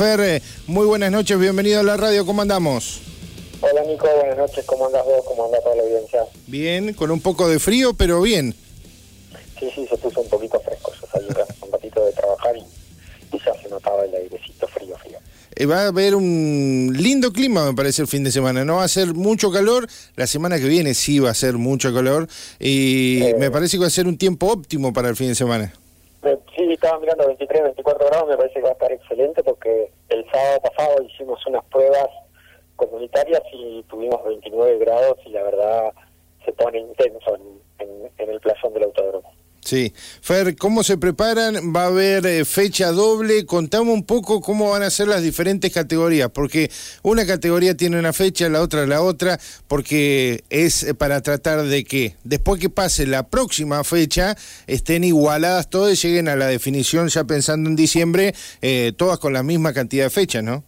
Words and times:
Fer, 0.00 0.18
eh, 0.20 0.42
muy 0.66 0.86
buenas 0.86 1.12
noches, 1.12 1.38
bienvenido 1.38 1.78
a 1.78 1.82
la 1.82 1.94
radio, 1.94 2.24
¿cómo 2.24 2.40
andamos? 2.40 3.02
Hola 3.60 3.82
Nico, 3.84 4.08
buenas 4.16 4.38
noches, 4.38 4.64
¿cómo 4.64 4.86
andas 4.86 5.04
vos? 5.04 5.22
¿Cómo 5.26 5.44
anda 5.44 5.60
toda 5.60 5.76
la 5.76 5.82
audiencia? 5.82 6.24
Bien, 6.46 6.94
con 6.94 7.10
un 7.10 7.20
poco 7.20 7.46
de 7.46 7.58
frío, 7.58 7.92
pero 7.92 8.22
bien. 8.22 8.54
Sí, 9.58 9.70
sí, 9.74 9.86
se 9.86 9.98
puso 9.98 10.22
un 10.22 10.28
poquito 10.30 10.58
fresco, 10.60 10.90
yo 10.98 11.06
salí 11.12 11.26
un 11.26 11.70
ratito 11.72 12.02
de 12.02 12.12
trabajar 12.12 12.56
y, 12.56 12.62
ya 13.44 13.52
se 13.62 13.68
notaba 13.68 14.02
el 14.06 14.14
airecito 14.14 14.66
frío, 14.68 14.96
frío. 14.96 15.18
Eh, 15.54 15.66
va 15.66 15.82
a 15.82 15.88
haber 15.88 16.14
un 16.14 16.96
lindo 16.96 17.30
clima, 17.30 17.66
me 17.66 17.74
parece, 17.74 18.00
el 18.00 18.08
fin 18.08 18.24
de 18.24 18.32
semana. 18.32 18.64
No 18.64 18.76
va 18.76 18.84
a 18.84 18.88
ser 18.88 19.12
mucho 19.12 19.52
calor, 19.52 19.86
la 20.16 20.26
semana 20.26 20.58
que 20.58 20.64
viene 20.66 20.94
sí 20.94 21.18
va 21.18 21.28
a 21.28 21.34
ser 21.34 21.58
mucho 21.58 21.92
calor 21.92 22.26
y 22.58 23.20
Eh. 23.22 23.36
me 23.38 23.50
parece 23.50 23.76
que 23.76 23.82
va 23.82 23.88
a 23.88 23.90
ser 23.90 24.06
un 24.06 24.16
tiempo 24.16 24.46
óptimo 24.46 24.94
para 24.94 25.10
el 25.10 25.16
fin 25.16 25.28
de 25.28 25.34
semana. 25.34 25.74
Sí, 26.60 26.70
estaba 26.74 26.98
mirando 26.98 27.26
23, 27.26 27.62
24 27.62 28.06
grados, 28.08 28.28
me 28.28 28.36
parece 28.36 28.54
que 28.56 28.60
va 28.60 28.68
a 28.68 28.72
estar 28.72 28.92
excelente 28.92 29.42
porque 29.42 29.90
el 30.10 30.30
sábado 30.30 30.60
pasado 30.60 31.02
hicimos 31.04 31.44
unas 31.46 31.64
pruebas 31.64 32.08
comunitarias 32.76 33.40
y 33.54 33.82
tuvimos 33.84 34.22
29 34.24 34.76
grados 34.78 35.16
y 35.24 35.30
la 35.30 35.42
verdad 35.42 35.90
se 36.44 36.52
pone 36.52 36.78
intenso 36.80 37.34
en, 37.36 37.62
en- 37.88 38.10
en 38.18 38.30
el 38.30 38.40
plazón 38.40 38.74
del 38.74 38.82
autódromo. 38.84 39.32
Sí. 39.60 39.92
Fer, 40.22 40.56
¿cómo 40.56 40.82
se 40.82 40.96
preparan? 40.96 41.74
¿Va 41.74 41.84
a 41.84 41.86
haber 41.86 42.26
eh, 42.26 42.44
fecha 42.44 42.92
doble? 42.92 43.44
Contame 43.44 43.92
un 43.92 44.04
poco 44.04 44.40
cómo 44.40 44.70
van 44.70 44.82
a 44.82 44.90
ser 44.90 45.08
las 45.08 45.22
diferentes 45.22 45.72
categorías, 45.72 46.30
porque 46.30 46.70
una 47.02 47.26
categoría 47.26 47.76
tiene 47.76 47.98
una 47.98 48.12
fecha, 48.12 48.48
la 48.48 48.62
otra 48.62 48.86
la 48.86 49.02
otra, 49.02 49.38
porque 49.68 50.44
es 50.48 50.82
eh, 50.82 50.94
para 50.94 51.20
tratar 51.20 51.62
de 51.62 51.84
que 51.84 52.14
después 52.24 52.60
que 52.60 52.70
pase 52.70 53.06
la 53.06 53.28
próxima 53.28 53.84
fecha 53.84 54.34
estén 54.66 55.04
igualadas 55.04 55.68
todas 55.68 55.92
y 55.92 56.08
lleguen 56.08 56.28
a 56.28 56.36
la 56.36 56.46
definición 56.46 57.08
ya 57.08 57.24
pensando 57.24 57.68
en 57.68 57.76
diciembre, 57.76 58.32
eh, 58.62 58.92
todas 58.96 59.18
con 59.18 59.32
la 59.32 59.42
misma 59.42 59.74
cantidad 59.74 60.04
de 60.04 60.10
fechas, 60.10 60.42
¿no? 60.42 60.64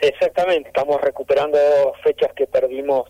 Exactamente, 0.00 0.68
estamos 0.68 1.00
recuperando 1.00 1.58
fechas 2.02 2.30
que 2.36 2.46
perdimos 2.46 3.08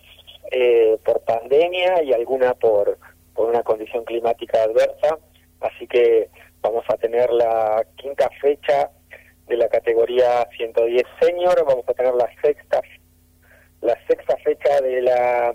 eh, 0.53 0.99
por 1.05 1.21
pandemia 1.23 2.03
y 2.05 2.13
alguna 2.13 2.55
por, 2.55 2.99
por 3.37 3.49
una 3.49 3.63
condición 3.63 4.05
climática 4.05 4.63
adversa, 4.63 5.19
así 5.61 5.87
que 5.87 6.31
vamos 6.63 6.85
a 6.89 6.97
tener 6.97 7.31
la 7.33 7.85
quinta 7.97 8.29
fecha 8.41 8.91
de 9.47 9.57
la 9.57 9.69
categoría 9.69 10.49
110 10.57 11.05
senior, 11.21 11.65
vamos 11.65 11.85
a 11.89 11.95
tener 11.95 12.15
la 12.15 12.29
sexta 12.43 12.81
la 13.83 13.97
sexta 14.09 14.37
fecha 14.39 14.81
de 14.81 15.03
la 15.03 15.55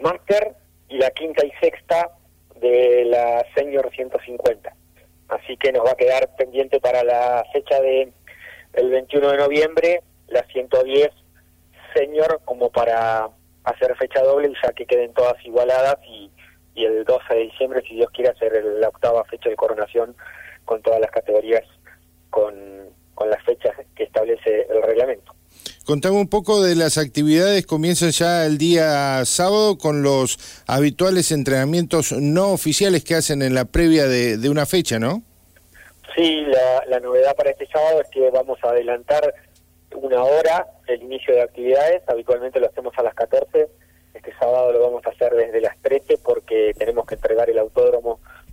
master 0.00 0.54
y 0.88 0.98
la 0.98 1.10
quinta 1.10 1.46
y 1.46 1.52
sexta 1.60 2.10
de 2.56 3.04
la 3.06 3.46
senior 3.54 3.90
150. 3.94 4.74
Así 5.28 5.56
que 5.56 5.72
nos 5.72 5.86
va 5.86 5.92
a 5.92 5.96
quedar 5.96 6.34
pendiente 6.36 6.80
para 6.80 7.02
la 7.02 7.44
fecha 7.52 7.80
de 7.80 8.12
el 8.74 8.90
21 8.90 9.30
de 9.30 9.36
noviembre 9.38 10.02
la 10.28 10.42
110 10.52 11.10
senior 11.94 12.40
como 12.44 12.70
para 12.70 13.28
hacer 13.64 13.96
fecha 13.96 14.22
doble 14.22 14.52
ya 14.62 14.72
que 14.72 14.86
queden 14.86 15.12
todas 15.12 15.34
igualadas 15.44 15.96
y, 16.06 16.30
y 16.74 16.84
el 16.84 17.04
12 17.04 17.34
de 17.34 17.40
diciembre 17.40 17.82
si 17.86 17.94
Dios 17.94 18.10
quiere 18.12 18.30
hacer 18.30 18.52
la 18.80 18.88
octava 18.88 19.24
fecha 19.24 19.48
de 19.48 19.56
coronación 19.56 20.14
con 20.64 20.80
todas 20.82 21.00
las 21.00 21.10
categorías 21.10 21.64
con, 22.30 22.54
con 23.14 23.30
las 23.30 23.42
fechas 23.44 23.72
que 23.94 24.04
establece 24.04 24.66
el 24.70 24.82
reglamento. 24.82 25.34
Contame 25.84 26.16
un 26.16 26.28
poco 26.28 26.62
de 26.62 26.76
las 26.76 26.96
actividades, 26.96 27.66
comienzan 27.66 28.10
ya 28.10 28.46
el 28.46 28.56
día 28.56 29.24
sábado 29.24 29.76
con 29.78 30.02
los 30.02 30.62
habituales 30.66 31.30
entrenamientos 31.32 32.12
no 32.12 32.52
oficiales 32.52 33.04
que 33.04 33.16
hacen 33.16 33.42
en 33.42 33.54
la 33.54 33.64
previa 33.64 34.06
de, 34.06 34.38
de 34.38 34.48
una 34.48 34.64
fecha, 34.64 34.98
¿no? 34.98 35.22
Sí, 36.16 36.42
la, 36.46 36.84
la 36.88 37.00
novedad 37.00 37.34
para 37.36 37.50
este 37.50 37.66
sábado 37.66 38.00
es 38.00 38.08
que 38.10 38.30
vamos 38.30 38.58
a 38.62 38.70
adelantar 38.70 39.34
una 39.94 40.22
hora 40.22 40.66
el 40.86 41.02
inicio 41.02 41.34
de 41.34 41.42
actividades. 41.42 42.02
Habitualmente 42.06 42.60
lo 42.60 42.66
hacemos 42.66 42.92
a 42.96 43.02
las 43.02 43.14
14 43.14 43.68